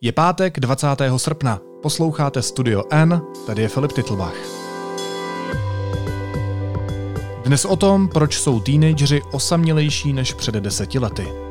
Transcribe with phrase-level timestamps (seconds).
[0.00, 0.86] Je pátek 20.
[1.16, 1.60] srpna.
[1.82, 4.34] Posloucháte Studio N, tady je Filip Titlbach.
[7.44, 11.45] Dnes o tom, proč jsou teenageři osamělejší než před deseti lety.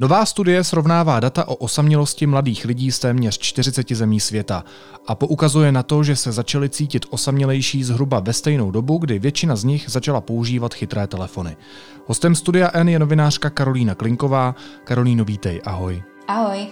[0.00, 4.64] Nová studie srovnává data o osamělosti mladých lidí z téměř 40 zemí světa
[5.06, 9.56] a poukazuje na to, že se začali cítit osamělejší zhruba ve stejnou dobu, kdy většina
[9.56, 11.56] z nich začala používat chytré telefony.
[12.06, 14.54] Hostem Studia N je novinářka Karolína Klinková.
[14.84, 16.02] Karolíno, vítej, ahoj.
[16.28, 16.66] Ahoj.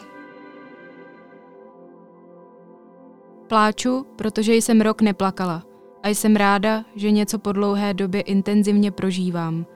[3.49, 5.63] Pláču, protože jsem rok neplakala
[6.03, 9.67] a jsem ráda, že něco po dlouhé době intenzivně prožívám.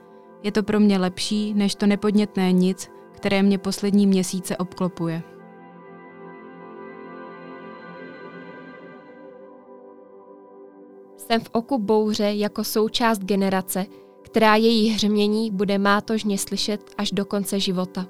[0.43, 2.92] Je to pro mě lepší, než to nepodnětné nic,
[3.23, 5.23] které mě poslední měsíce obklopuje.
[11.17, 13.85] Jsem v oku bouře jako součást generace,
[14.21, 18.07] která její hřmění bude mátožně slyšet až do konce života.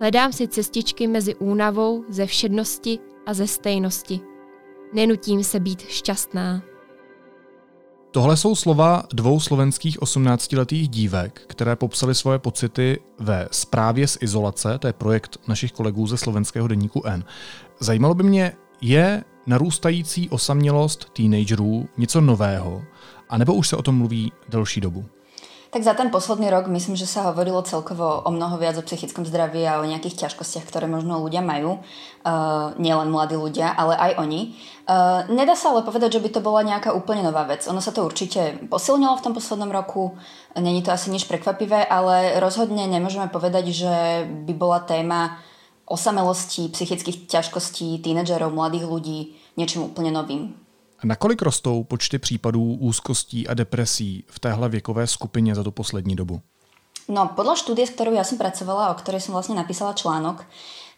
[0.00, 4.20] Hledám si cestičky mezi únavou, ze všednosti a ze stejnosti.
[4.92, 6.62] Nenutím se být šťastná.
[8.12, 14.78] Tohle jsou slova dvou slovenských 18-letých dívek, které popsaly svoje pocity ve zprávě z izolace,
[14.78, 17.24] to je projekt našich kolegů ze slovenského deníku N.
[17.80, 22.82] Zajímalo by mě, je narůstající osamělost teenagerů něco nového,
[23.28, 25.04] anebo už se o tom mluví delší dobu?
[25.70, 29.22] Tak za ten posledný rok myslím, že sa hovorilo celkovo o mnoho viac o psychickom
[29.22, 31.78] zdraví a o nejakých ťažkostiach, ktoré možno ľudia majú.
[32.26, 34.58] Uh, nielen mladí ľudia, ale aj oni.
[34.90, 37.70] Uh, nedá sa ale povedať, že by to bola nejaká úplne nová vec.
[37.70, 40.18] Ono sa to určite posilnilo v tom poslednom roku.
[40.58, 45.38] Není to asi nič prekvapivé, ale rozhodne nemôžeme povedať, že by bola téma
[45.86, 49.18] osamelosti, psychických ťažkostí tínedžerov, mladých ľudí
[49.54, 50.50] niečím úplne novým.
[51.04, 56.40] Nakolik rostou počty případů úzkostí a depresí v téhle věkové skupině za tu poslední dobu?
[57.10, 60.46] No, podľa štúdie, s ktorou ja som pracovala, o ktorej som vlastne napísala článok,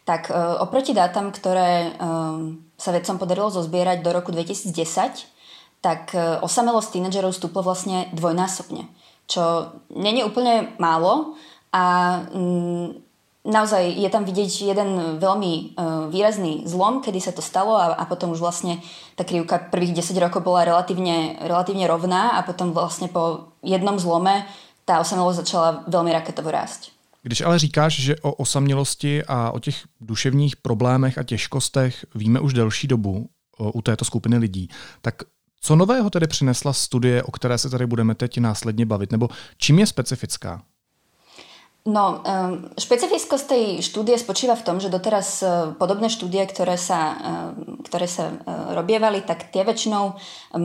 [0.05, 4.77] tak uh, oproti dátam, ktoré uh, sa vedcom podarilo zozbierať do roku 2010,
[5.81, 8.85] tak uh, osamelosť tínedžerov stúpla vlastne dvojnásobne,
[9.25, 11.33] čo není úplne málo
[11.73, 11.83] a
[12.29, 12.93] um,
[13.43, 18.03] naozaj je tam vidieť jeden veľmi uh, výrazný zlom, kedy sa to stalo a, a
[18.07, 18.79] potom už vlastne
[19.15, 24.47] tá krivka prvých 10 rokov bola relatívne, relatívne rovná a potom vlastne po jednom zlome
[24.83, 26.91] tá osamelosť začala veľmi raketovo rásť.
[27.23, 32.53] Když ale říkáš, že o osamělosti a o těch duševních problémech a těžkostech víme už
[32.53, 33.29] delší dobu
[33.73, 34.67] u této skupiny lidí,
[35.01, 35.15] tak
[35.61, 39.79] co nového tedy přinesla studie, o které se tady budeme teď následně bavit, nebo čím
[39.79, 40.61] je specifická?
[41.83, 42.23] No,
[42.79, 47.19] špecifickosť tej štúdie spočíva v tom, že doteraz uh, podobné štúdie, ktoré sa,
[47.83, 50.15] ktoré sa uh, robievali, tak tie väčšinou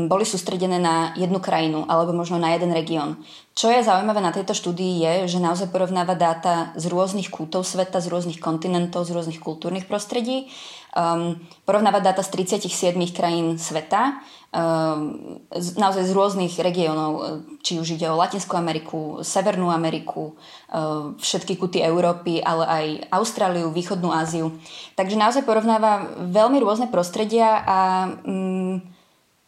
[0.06, 3.18] boli sústredené na jednu krajinu alebo možno na jeden región.
[3.58, 7.98] Čo je zaujímavé na tejto štúdii je, že naozaj porovnáva dáta z rôznych kútov sveta,
[7.98, 10.46] z rôznych kontinentov, z rôznych kultúrnych prostredí.
[10.94, 15.44] Um, porovnáva dáta z 37 krajín sveta Ehm,
[15.76, 17.22] naozaj z rôznych regiónov, e,
[17.60, 23.68] či už ide o Latinskú Ameriku, Severnú Ameriku, e, všetky kuty Európy, ale aj Austráliu,
[23.68, 24.56] Východnú Áziu.
[24.96, 27.78] Takže naozaj porovnáva veľmi rôzne prostredia a
[28.24, 28.88] mm,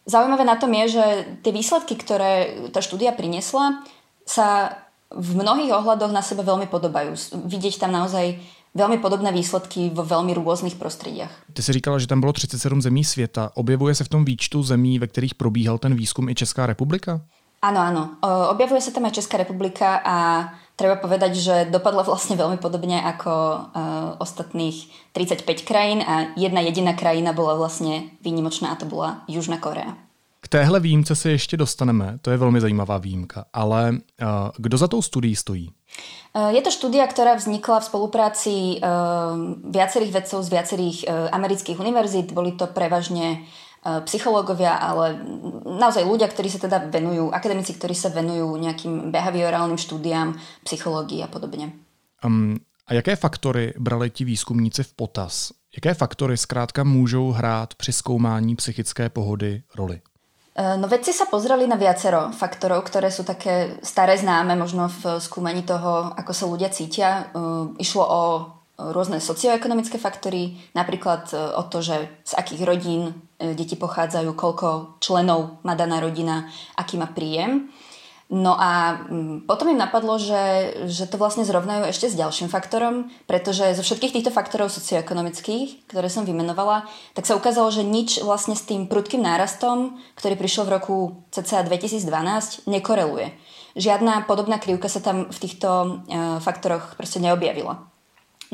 [0.05, 1.05] zaujímavé na tom je, že
[1.41, 3.81] tie výsledky, ktoré tá štúdia priniesla,
[4.31, 4.71] sa
[5.11, 7.35] v mnohých ohľadoch na sebe veľmi podobajú.
[7.43, 8.39] Vidieť tam naozaj
[8.75, 11.31] velmi podobné výsledky v velmi různých prostrediach.
[11.53, 13.51] Ty jsi říkala, že tam bylo 37 zemí světa.
[13.53, 17.21] Objevuje se v tom výčtu zemí, ve kterých probíhal ten výzkum i Česká republika?
[17.61, 18.03] Áno, áno.
[18.49, 23.29] Objavuje sa tam aj Česká republika a treba povedať, že dopadla vlastne veľmi podobne ako
[23.29, 23.61] uh,
[24.17, 29.93] ostatných 35 krajín a jedna jediná krajina bola vlastne výnimočná a to bola Južná Korea.
[30.51, 35.01] Téhle výjimce se ještě dostaneme, to je velmi zajímavá výjimka, ale uh, kdo za tou
[35.01, 35.71] studií stojí?
[36.35, 39.35] Eh, je to štúdia, ktorá vznikla v spolupráci uh,
[39.71, 40.97] viacerých vedcov z viacerých
[41.31, 42.35] amerických univerzít.
[42.35, 43.47] Boli to prevažne
[44.05, 45.17] psychológovia, ale
[45.65, 50.37] naozaj ľudia, ktorí sa teda venujú, akademici, ktorí sa venujú nejakým behaviorálnym štúdiám,
[50.67, 51.73] psychológii a podobne.
[52.21, 55.55] Um, a jaké faktory brali ti výzkumníci v potaz?
[55.75, 60.01] Jaké faktory zkrátka můžou hrát při zkoumání psychické pohody roli?
[60.51, 65.23] Eh, no vedci sa pozreli na viacero faktorov, ktoré sú také staré známe možno v
[65.23, 67.31] skúmaní toho, ako sa ľudia cítia.
[67.31, 68.21] Eh, išlo o
[68.75, 75.63] rôzne socioekonomické faktory, napríklad eh, o to, že z akých rodín deti pochádzajú, koľko členov
[75.65, 77.71] má daná rodina, aký má príjem.
[78.31, 83.11] No a mm, potom im napadlo, že, že to vlastne zrovnajú ešte s ďalším faktorom,
[83.27, 88.55] pretože zo všetkých týchto faktorov socioekonomických, ktoré som vymenovala, tak sa ukázalo, že nič vlastne
[88.55, 90.95] s tým prudkým nárastom, ktorý prišiel v roku
[91.35, 93.35] cca 2012, nekoreluje.
[93.75, 97.83] Žiadna podobná krivka sa tam v týchto uh, faktoroch proste neobjavila.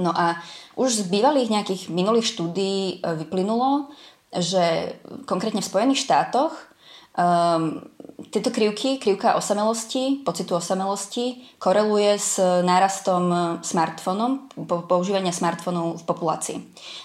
[0.01, 0.41] No a
[0.73, 3.93] už z bývalých nejakých minulých štúdií uh, vyplynulo,
[4.33, 4.97] že
[5.29, 6.53] konkrétne v Spojených štátoch
[7.17, 7.81] um,
[8.17, 13.29] tieto krivky, krivka osamelosti, pocitu osamelosti, koreluje s nárastom
[13.61, 14.49] smartfónom,
[14.89, 16.57] používania smartfónov v populácii.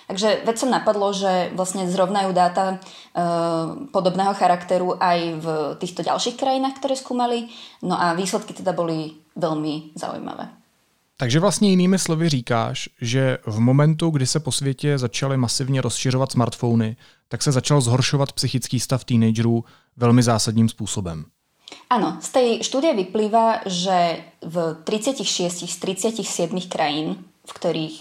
[0.09, 2.77] Takže vedcom napadlo, že vlastne zrovnajú dáta e,
[3.93, 5.47] podobného charakteru aj v
[5.85, 7.53] týchto ďalších krajinách, ktoré skúmali,
[7.85, 10.62] no a výsledky teda boli veľmi zaujímavé.
[11.17, 16.33] Takže vlastně jinými slovy říkáš, že v momentu, kdy se po světě začaly masivně rozšiřovat
[16.33, 16.97] smartfony,
[17.29, 19.65] tak se začal zhoršovat psychický stav teenagerů
[19.97, 21.25] velmi zásadním způsobem.
[21.89, 27.97] Áno, z tej štúdie vyplýva, že v 36 z 37 krajín, v ktorých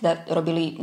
[0.00, 0.78] teda robili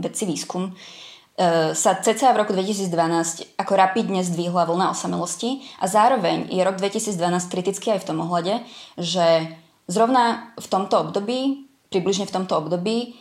[0.00, 6.48] vedci výskum, e, sa cca v roku 2012 ako rapidne zdvihla vlna osamelosti a zároveň
[6.52, 8.54] je rok 2012 kritický aj v tom ohľade,
[8.96, 13.14] že zrovna v tomto období, približne v tomto období,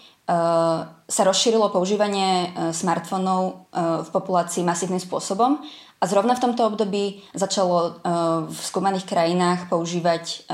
[1.04, 3.54] sa rozšírilo používanie e, smartfónov e,
[4.08, 5.60] v populácii masívnym spôsobom
[6.00, 7.92] a zrovna v tomto období začalo e,
[8.48, 10.48] v skúmaných krajinách používať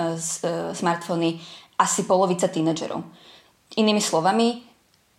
[0.74, 1.38] smartfóny
[1.78, 3.06] asi polovica tínedžerov.
[3.78, 4.66] Inými slovami,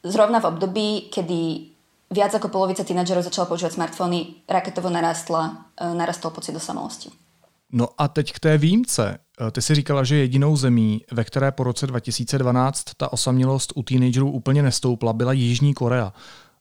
[0.02, 1.70] zrovna v období, kedy
[2.10, 7.29] viac ako polovica tínedžerov začala používať smartfóny, raketovo narastla, narastol pocit osamelosti.
[7.72, 9.18] No a teď k té výjimce.
[9.40, 13.82] Eh, ty si říkala, že jedinou zemí, ve které po roce 2012 ta osamělost u
[13.82, 16.12] teenagerů úplně nestoupla, byla Jižní Korea.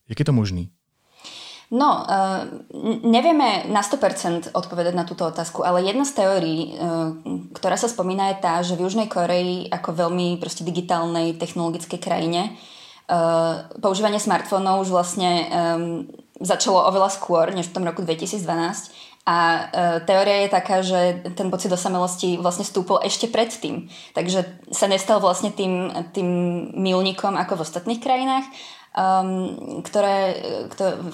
[0.09, 0.69] Jak je to možný?
[1.71, 7.13] No, uh, nevieme na 100% odpovedať na túto otázku, ale jedna z teórií, uh,
[7.53, 12.57] ktorá sa spomína je tá, že v Južnej Koreji ako veľmi proste digitálnej technologickej krajine
[13.81, 15.49] používanie smartfónov už vlastne
[16.39, 18.37] začalo oveľa skôr, než v tom roku 2012
[19.29, 19.61] a e,
[20.09, 23.85] teória je taká, že ten pocit osamelosti vlastne stúpol ešte predtým.
[24.17, 26.29] Takže sa nestal vlastne tým, tým
[26.73, 28.49] milníkom ako v ostatných krajinách,
[28.97, 30.33] um, ktoré,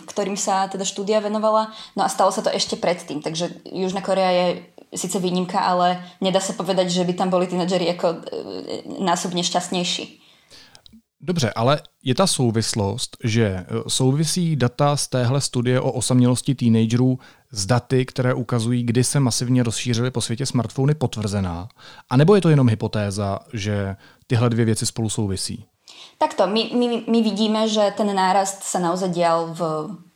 [0.08, 1.76] ktorým sa teda štúdia venovala.
[2.00, 3.20] No a stalo sa to ešte predtým.
[3.20, 4.48] Takže Južná Korea je
[4.96, 8.18] síce výnimka, ale nedá sa povedať, že by tam boli tínedžeri ako e,
[9.04, 10.24] násobne šťastnejší.
[11.26, 17.20] Dobře, ale je ta souvislost, že e, souvisí data z téhle studie o osamělosti teenagerů
[17.56, 21.68] s daty, které ukazují, kdy se masivně rozšířily po světě smartfony, potvrzená?
[22.10, 23.96] A nebo je to jenom hypotéza, že
[24.28, 25.66] tyhle dvě věci spolu souvisí?
[26.18, 29.60] Takto, my, my, my vidíme, že ten nárast sa naozaj dial v,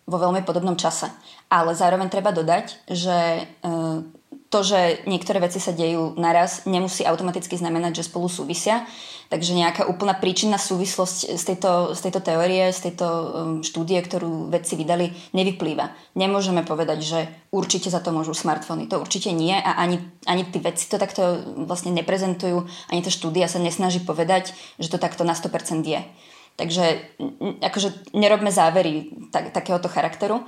[0.07, 1.11] vo veľmi podobnom čase.
[1.51, 3.43] Ale zároveň treba dodať, že e,
[4.49, 8.85] to, že niektoré veci sa dejú naraz, nemusí automaticky znamenať, že spolu súvisia.
[9.29, 13.27] Takže nejaká úplná príčinná súvislosť z tejto, z tejto teórie, z tejto um,
[13.61, 16.17] štúdie, ktorú vedci vydali, nevyplýva.
[16.17, 17.19] Nemôžeme povedať, že
[17.53, 18.89] určite za to môžu smartfóny.
[18.89, 23.45] To určite nie a ani, ani tí vedci to takto vlastne neprezentujú, ani tá štúdia
[23.45, 26.01] sa nesnaží povedať, že to takto na 100% je.
[26.57, 26.85] Takže
[27.61, 30.43] akože nerobme závery tak, takéhoto charakteru.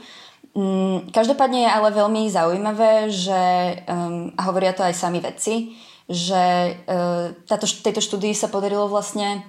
[0.52, 3.44] Mm, každopádne je ale veľmi zaujímavé, že,
[3.88, 5.80] um, a hovoria to aj sami vedci,
[6.12, 9.48] že uh, táto, tejto štúdii sa podarilo vlastne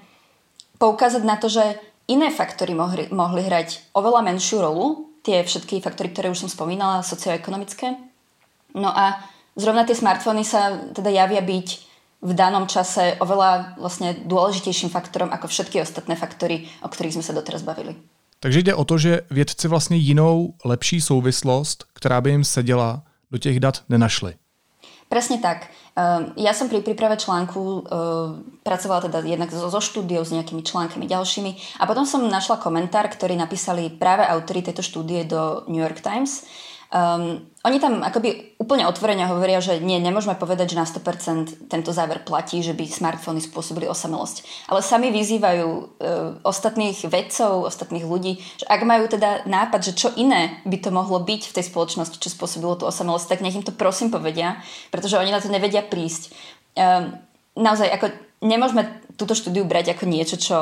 [0.78, 1.74] poukázať na to, že
[2.06, 7.06] iné faktory mohli, mohli hrať oveľa menšiu rolu, tie všetky faktory, ktoré už som spomínala,
[7.06, 7.98] socioekonomické.
[8.78, 9.22] No a
[9.58, 11.68] zrovna tie smartfóny sa teda javia byť
[12.22, 17.34] v danom čase oveľa vlastne dôležitejším faktorom ako všetky ostatné faktory, o ktorých sme sa
[17.34, 17.98] doteraz bavili.
[18.42, 23.38] Takže jde o to, že vědci vlastně jinou, lepší souvislost, která by jim seděla, do
[23.38, 24.34] těch dat nenašli.
[25.12, 25.68] Presne tak.
[25.92, 27.84] Ehm, ja som pri príprave článku ehm,
[28.64, 33.12] pracovala teda jednak so, so štúdiou, s nejakými článkami ďalšími a potom som našla komentár,
[33.12, 36.48] ktorý napísali práve autory tejto štúdie do New York Times
[36.92, 41.88] Um, oni tam akoby úplne otvorene hovoria, že nie, nemôžeme povedať, že na 100% tento
[41.88, 44.68] záver platí, že by smartfóny spôsobili osamelosť.
[44.68, 45.86] Ale sami vyzývajú uh,
[46.44, 51.16] ostatných vedcov, ostatných ľudí, že ak majú teda nápad, že čo iné by to mohlo
[51.24, 54.60] byť v tej spoločnosti, čo spôsobilo tú osamelosť, tak nech im to prosím povedia,
[54.92, 56.28] pretože oni na to nevedia prísť.
[56.76, 57.16] Um,
[57.56, 58.06] naozaj, ako
[58.44, 58.84] nemôžeme
[59.16, 60.58] túto štúdiu brať ako niečo, čo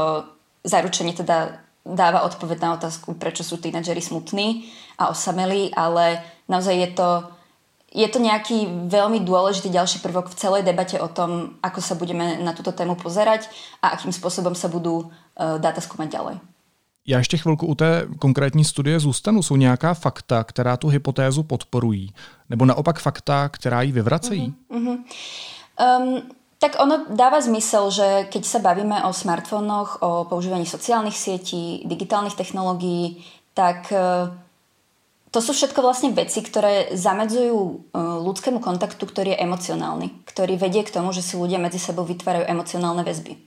[0.62, 4.68] zaručenie teda dáva odpoveď na otázku, prečo sú tínedžeri smutní
[4.98, 7.08] a osamelí, ale naozaj je to,
[7.90, 12.38] je to nejaký veľmi dôležitý ďalší prvok v celej debate o tom, ako sa budeme
[12.44, 13.48] na túto tému pozerať
[13.82, 16.36] a akým spôsobom sa budú uh, dáta skúmať ďalej.
[17.06, 19.42] Já ještě chvilku u té konkrétní studie zůstanu.
[19.42, 22.14] Jsou nějaká fakta, která tu hypotézu podporují?
[22.48, 24.54] Nebo naopak fakta, která ji vyvracejí?
[24.70, 24.98] Uh-huh,
[25.80, 26.02] uh-huh.
[26.02, 26.22] Um,
[26.60, 32.36] tak ono dáva zmysel, že keď sa bavíme o smartfónoch, o používaní sociálnych sietí, digitálnych
[32.36, 33.24] technológií,
[33.56, 34.28] tak uh,
[35.30, 40.82] to sú všetko vlastne veci, ktoré zamedzujú e, ľudskému kontaktu, ktorý je emocionálny, ktorý vedie
[40.82, 43.38] k tomu, že si ľudia medzi sebou vytvárajú emocionálne väzby.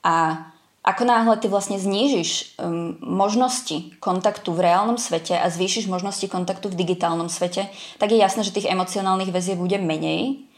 [0.00, 0.48] A
[0.80, 6.72] ako náhle ty vlastne znížiš um, možnosti kontaktu v reálnom svete a zvýšiš možnosti kontaktu
[6.72, 7.68] v digitálnom svete,
[8.00, 10.48] tak je jasné, že tých emocionálnych väzieb bude menej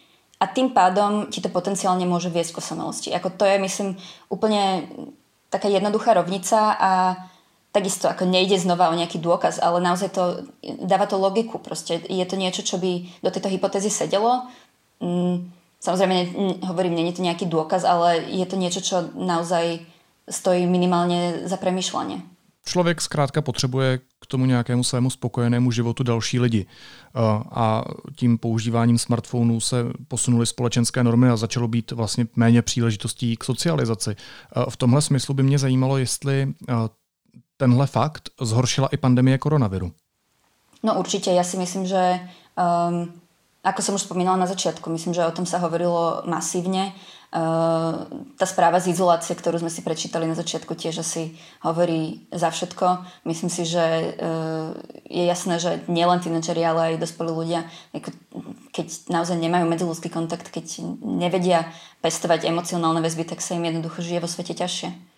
[0.42, 3.14] a tým pádom ti to potenciálne môže viesť k osamelosti.
[3.14, 3.94] Ako to je, myslím,
[4.26, 4.90] úplne
[5.54, 6.90] taká jednoduchá rovnica a
[7.70, 10.42] takisto ako nejde znova o nejaký dôkaz, ale naozaj to
[10.82, 11.62] dáva to logiku.
[11.62, 14.50] Proste je to niečo, čo by do tejto hypotézy sedelo.
[14.98, 15.46] Mm,
[15.78, 16.16] samozrejme,
[16.66, 19.86] hovorím, nie je to nejaký dôkaz, ale je to niečo, čo naozaj
[20.30, 22.22] stojí minimálně za přemýšlení.
[22.64, 26.66] Člověk zkrátka potřebuje k tomu nějakému svému spokojenému životu další lidi.
[27.52, 27.84] A
[28.16, 34.16] tím používáním smartphonů se posunuly společenské normy a začalo být vlastně méně příležitostí k socializaci.
[34.68, 36.54] V tomhle smyslu by mě zajímalo, jestli
[37.56, 39.92] tenhle fakt zhoršila i pandemie koronaviru?
[40.82, 42.20] No určitě, já si myslím, že
[42.58, 43.12] um,
[43.62, 46.90] ako som už spomínala na začiatku, myslím, že o tom sa hovorilo masívne.
[47.32, 51.32] Tá správa z izolácie, ktorú sme si prečítali na začiatku, tiež asi
[51.64, 53.08] hovorí za všetko.
[53.24, 54.76] Myslím si, že uh,
[55.08, 57.64] je jasné, že nielen tínedžeri, ale aj dospelí ľudia,
[58.76, 61.72] keď naozaj nemajú medziludský kontakt, keď nevedia
[62.04, 65.11] pestovať emocionálne väzby, tak sa im jednoducho žije vo svete ťažšie.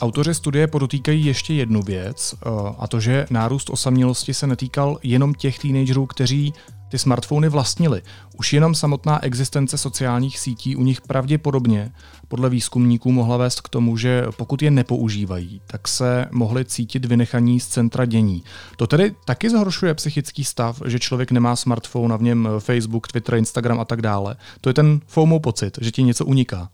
[0.00, 5.34] Autoři studie podotýkají ještě jednu věc, eh, a to, že nárůst osamělosti se netýkal jenom
[5.34, 6.52] těch teenagerů, kteří
[6.88, 8.02] ty smartfony vlastnili.
[8.38, 11.92] Už jenom samotná existence sociálních sítí u nich pravděpodobně
[12.28, 17.60] podle výzkumníků mohla vést k tomu, že pokud je nepoužívají, tak se mohli cítit vynechaní
[17.60, 18.42] z centra dění.
[18.76, 23.34] To tedy taky zhoršuje psychický stav, že člověk nemá smartphone a v něm Facebook, Twitter,
[23.34, 24.36] Instagram a tak dále.
[24.60, 26.68] To je ten FOMO pocit, že ti něco uniká.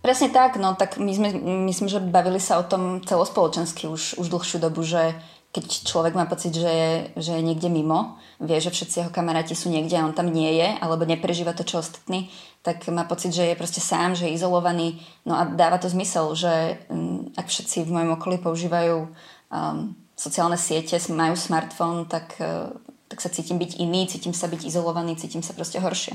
[0.00, 1.28] Presne tak, no tak my sme,
[1.68, 5.12] myslím, že bavili sa o tom celospoločensky už, už dlhšiu dobu, že
[5.50, 9.58] keď človek má pocit, že je, že je niekde mimo, vie, že všetci jeho kamaráti
[9.58, 12.30] sú niekde a on tam nie je, alebo neprežíva to, čo ostatní,
[12.62, 15.02] tak má pocit, že je proste sám, že je izolovaný.
[15.26, 20.56] No a dáva to zmysel, že um, ak všetci v mojom okolí používajú um, sociálne
[20.56, 22.70] siete, majú smartfón, tak, uh,
[23.10, 26.14] tak sa cítim byť iný, cítim sa byť izolovaný, cítim sa proste horšie.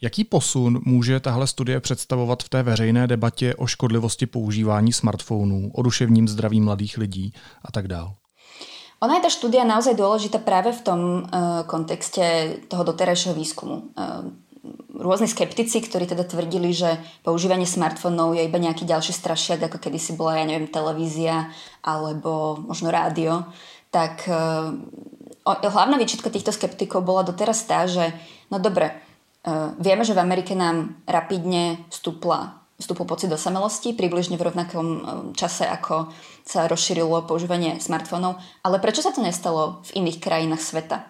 [0.00, 5.82] Jaký posun může tahle studie představovat v té veřejné debatě o škodlivosti používání smartphonů, o
[5.82, 7.32] duševním zdraví mladých lidí
[7.64, 8.10] a tak dále?
[8.96, 13.92] Ona je tá štúdia naozaj dôležitá práve v tom uh, kontexte toho doterajšieho výskumu.
[13.92, 14.32] Uh,
[14.96, 20.16] rôzni skeptici, ktorí teda tvrdili, že používanie smartfónov je iba nejaký ďalší strašiak, ako kedysi
[20.16, 21.52] bola, ja neviem, televízia
[21.84, 23.44] alebo možno rádio,
[23.92, 24.72] tak uh,
[25.44, 28.16] hlavná výčitka týchto skeptikov bola doteraz tá, že
[28.48, 29.05] no dobre, Eh,
[29.78, 35.00] vieme, že v Amerike nám rapidne stúpla, stúpol pocit osamelosti, približne v rovnakom eh,
[35.38, 36.12] čase, ako
[36.44, 38.36] sa rozšírilo používanie smartfónov.
[38.66, 41.06] Ale prečo sa to nestalo v iných krajinách sveta?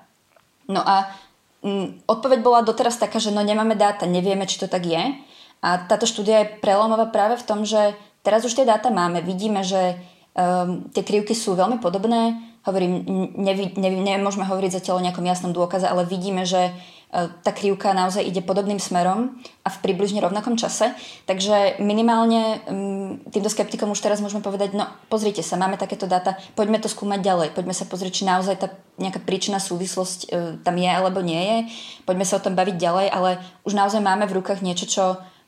[0.70, 1.10] No a
[1.64, 5.02] mm, odpoveď bola doteraz taká, že no nemáme dáta, nevieme, či to tak je.
[5.64, 9.64] A táto štúdia je prelomová práve v tom, že teraz už tie dáta máme, vidíme,
[9.64, 9.96] že
[10.36, 12.38] um, tie krivky sú veľmi podobné.
[12.68, 13.02] Hovorím,
[13.40, 16.74] nevi, nevi, nemôžeme hovoriť zatiaľ o nejakom jasnom dôkaze, ale vidíme, že
[17.16, 20.92] tá krivka naozaj ide podobným smerom a v približne rovnakom čase.
[21.25, 26.37] Takže minimálne mm, týmto skeptikom už teraz môžeme povedať, no pozrite sa, máme takéto dáta,
[26.52, 28.68] poďme to skúmať ďalej, poďme sa pozrieť, či naozaj tá
[29.00, 31.58] nejaká príčina súvislosť e, tam je alebo nie je,
[32.04, 35.04] poďme sa o tom baviť ďalej, ale už naozaj máme v rukách niečo, čo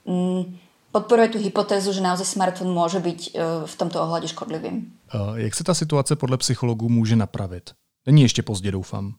[0.08, 0.42] mm,
[0.88, 3.30] podporuje tú hypotézu, že naozaj smartphone môže byť e,
[3.68, 4.96] v tomto ohľade škodlivým.
[5.36, 7.70] Jak se ta situace podle psychologů může napravit?
[8.06, 9.14] Není ještě pozdě, doufám.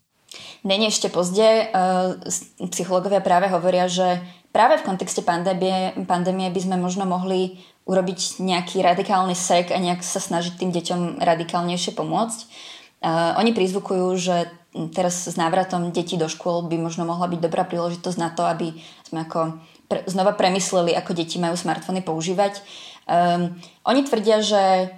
[0.63, 1.43] Není ešte pozde.
[1.43, 4.19] Eh, psychológovia práve hovoria, že
[4.51, 7.59] práve v kontexte pandémie, pandémie by sme možno mohli
[7.89, 12.39] urobiť nejaký radikálny sek a nejak sa snažiť tým deťom radikálnejšie pomôcť.
[12.43, 14.35] Eh, oni prizvukujú, že
[14.93, 18.77] teraz s návratom detí do škôl by možno mohla byť dobrá príležitosť na to, aby
[19.07, 19.57] sme ako
[19.89, 22.61] pre, znova premysleli, ako deti majú smartfóny používať.
[23.09, 23.57] Um,
[23.89, 24.93] oni tvrdia, že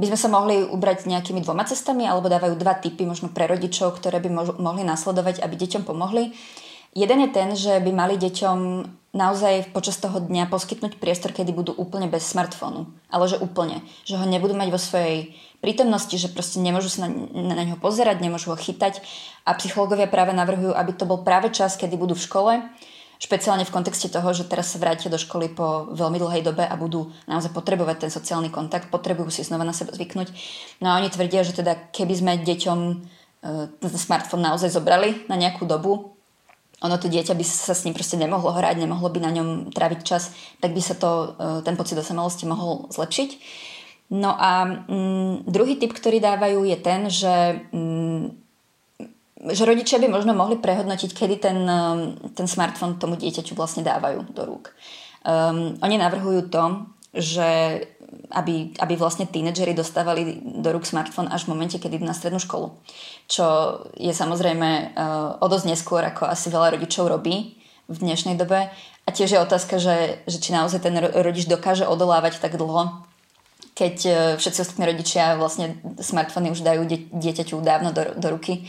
[0.00, 4.00] by sme sa mohli ubrať nejakými dvoma cestami, alebo dávajú dva typy možno pre rodičov,
[4.00, 6.32] ktoré by mohli nasledovať, aby deťom pomohli.
[6.96, 8.58] Jeden je ten, že by mali deťom
[9.14, 12.90] naozaj počas toho dňa poskytnúť priestor, kedy budú úplne bez smartfónu.
[13.12, 13.82] Ale že úplne.
[14.08, 17.78] Že ho nebudú mať vo svojej prítomnosti, že proste nemôžu sa na, na, na neho
[17.78, 19.04] pozerať, nemôžu ho chytať.
[19.46, 22.52] A psychológovia práve navrhujú, aby to bol práve čas, kedy budú v škole,
[23.20, 26.72] špeciálne v kontexte toho, že teraz sa vrátia do školy po veľmi dlhej dobe a
[26.80, 30.32] budú naozaj potrebovať ten sociálny kontakt, potrebujú si znova na seba zvyknúť.
[30.80, 32.94] No a oni tvrdia, že teda keby sme deťom e,
[33.76, 36.16] ten smartfón naozaj zobrali na nejakú dobu,
[36.80, 40.00] ono to dieťa by sa s ním proste nemohlo hrať, nemohlo by na ňom tráviť
[40.00, 40.32] čas,
[40.64, 43.30] tak by sa to, e, ten pocit osamelosti mohol zlepšiť.
[44.16, 48.49] No a mm, druhý typ, ktorý dávajú, je ten, že, mm,
[49.40, 51.84] že rodičia by možno mohli prehodnotiť, kedy ten, e,
[52.36, 54.76] ten smartfón tomu dieťaťu vlastne dávajú do rúk.
[55.20, 57.80] Um, oni navrhujú to, že
[58.30, 62.38] aby, aby vlastne tínedžeri dostávali do rúk smartfón až v momente, kedy idú na strednú
[62.42, 62.74] školu.
[63.26, 63.46] Čo
[63.98, 67.58] je samozrejme uh, o dosť neskôr, ako asi veľa rodičov robí
[67.90, 68.70] v dnešnej dobe.
[69.06, 73.02] A tiež je otázka, že, že či naozaj ten rodič dokáže odolávať tak dlho,
[73.74, 78.66] keď uh, všetci ostatní rodičia vlastne smartfóny už dajú dieťaťu dávno do, do ruky.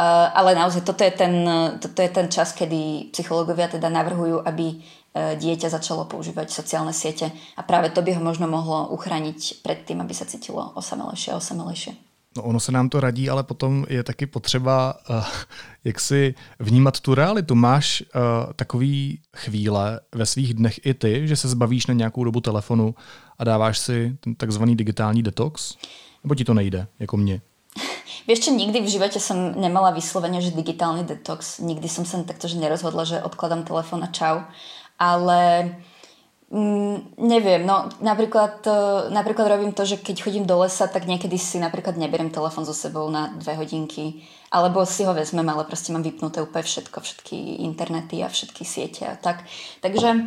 [0.00, 1.44] Uh, ale naozaj toto je, ten,
[1.76, 4.80] toto je ten čas, kedy psychológovia teda navrhujú, aby
[5.10, 9.82] E, dieťa začalo používať sociálne siete a práve to by ho možno mohlo uchrániť pred
[9.82, 11.92] tým, aby sa cítilo osamelejšie a osamelejšie.
[12.36, 15.26] No ono se nám to radí, ale potom je taky potřeba uh,
[15.84, 17.54] jak si vnímat tu realitu.
[17.54, 22.40] Máš uh, takový chvíle ve svých dnech i ty, že se zbavíš na nějakou dobu
[22.40, 22.94] telefonu
[23.38, 25.74] a dáváš si ten takzvaný digitální detox?
[26.24, 27.40] Nebo ti to nejde, jako mě?
[28.28, 31.62] Vieš čo, nikdy v živote som nemala vyslovene, že digitálny detox.
[31.62, 34.44] Nikdy som sa takto, že nerozhodla, že odkladám telefón a čau
[35.00, 35.40] ale
[36.52, 41.40] mm, neviem, no napríklad, uh, napríklad robím to, že keď chodím do lesa, tak niekedy
[41.40, 44.20] si napríklad neberiem telefon so sebou na dve hodinky,
[44.52, 49.08] alebo si ho vezmem, ale proste mám vypnuté úplne všetko, všetky internety a všetky siete
[49.08, 49.48] a tak.
[49.80, 50.20] Takže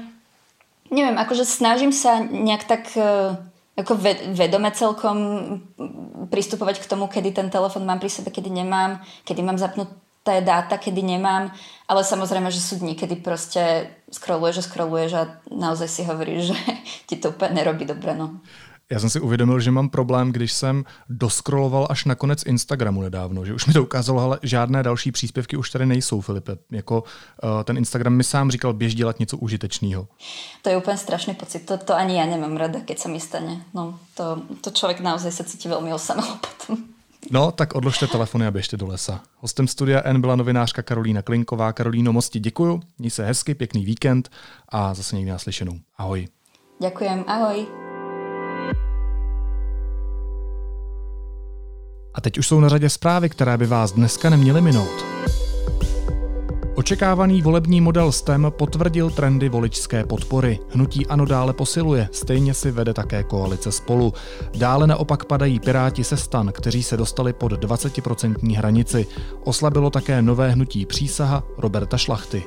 [0.89, 3.38] neviem, akože snažím sa nejak tak uh,
[3.73, 3.97] ako
[4.37, 5.17] vedome celkom
[6.29, 9.89] pristupovať k tomu, kedy ten telefon mám pri sebe, kedy nemám, kedy mám zapnúť
[10.23, 11.51] tie dáta, kedy nemám,
[11.89, 16.57] ale samozrejme, že sú dní, kedy proste scrolluješ a scrolluješ a naozaj si hovoríš, že
[17.05, 18.15] ti to úplně nerobí dobre.
[18.15, 18.39] No.
[18.93, 23.45] Já jsem si uvědomil, že mám problém, když jsem doskroloval až na konec Instagramu nedávno,
[23.45, 26.57] že už mi to ukázalo, ale žádné další příspěvky už tady nejsou, Filipe.
[26.71, 30.07] Jako uh, ten Instagram mi sám říkal, běž dělat něco užitečného.
[30.62, 31.65] To je úplně strašný pocit.
[31.65, 33.65] To, to ani já nemám rada, keď sa mi stane.
[33.73, 36.77] No, to, to člověk naozaj se cítí velmi osamelo potom.
[37.31, 39.21] No, tak odložte telefony a běžte do lesa.
[39.38, 41.73] Hostem studia N byla novinářka Karolína Klinková.
[41.73, 44.29] Karolíno, moc ti děkuju, měj se hezky, pěkný víkend
[44.69, 45.79] a zase někdy naslyšenou.
[45.97, 46.27] Ahoj.
[46.82, 47.83] Ďakujem, ahoj.
[52.13, 55.06] A teď už jsou na řadě zprávy, které by vás dneska neměly minout.
[56.76, 60.60] Očekávaný volební model STEM potvrdil trendy voličské podpory.
[60.69, 64.13] Hnutí ano dále posiluje, stejně si vede také koalice spolu.
[64.58, 69.08] Dále naopak padají Piráti se stan, kteří se dostali pod 20% hranici.
[69.43, 72.43] Oslabilo také nové hnutí přísaha Roberta Šlachty.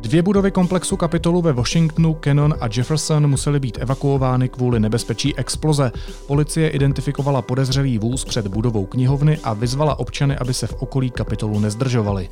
[0.00, 5.92] Dvě budovy komplexu kapitolu ve Washingtonu, Cannon a Jefferson musely být evakuovány kvůli nebezpečí exploze.
[6.26, 11.60] Policie identifikovala podezřelý vůz před budovou knihovny a vyzvala občany, aby se v okolí kapitolu
[11.60, 12.28] nezdržovali.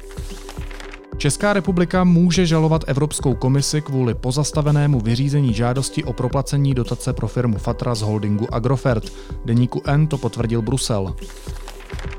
[1.17, 7.59] Česká republika může žalovat Evropskou komisi kvůli pozastavenému vyřízení žádosti o proplacení dotace pro firmu
[7.59, 9.13] Fatra z holdingu Agrofert.
[9.45, 11.15] Deníku N to potvrdil Brusel.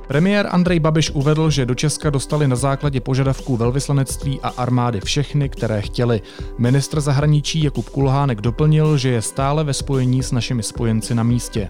[0.10, 5.50] Premiér Andrej Babiš uvedl, že do Česka dostali na základě požadavků velvyslanectví a armády všechny,
[5.50, 6.22] které chtěli.
[6.58, 11.70] Ministr zahraničí Jakub Kulhánek doplnil, že je stále ve spojení s našimi spojenci na místě.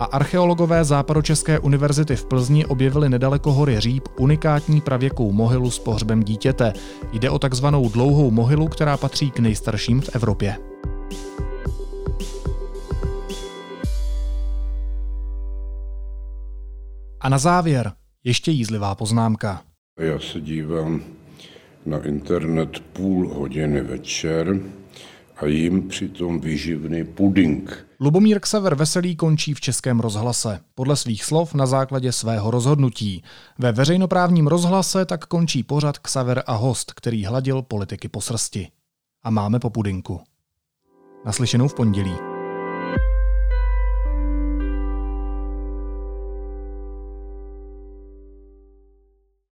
[0.00, 6.22] A archeologové Západočeské univerzity v Plzni objevili nedaleko hory Říp unikátní pravěkou mohylu s pohřbem
[6.22, 6.72] dítěte.
[7.12, 10.56] Jde o takzvanou dlouhou mohylu, která patří k nejstarším v Evropě.
[17.28, 17.92] A na závěr
[18.24, 19.62] ještě jízlivá poznámka.
[19.98, 21.02] Já se dívám
[21.86, 24.60] na internet půl hodiny večer
[25.36, 27.86] a jim přitom vyživný puding.
[28.00, 30.60] Lubomír Ksaver Veselý končí v Českém rozhlase.
[30.74, 33.22] Podle svých slov na základě svého rozhodnutí.
[33.58, 38.68] Ve veřejnoprávním rozhlase tak končí pořad Ksaver a host, který hladil politiky po srsti.
[39.22, 40.20] A máme po pudinku.
[41.24, 42.27] Naslyšenou v pondělí.